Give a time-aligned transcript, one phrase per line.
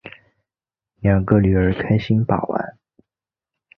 [0.95, 2.77] 两个女儿开心把玩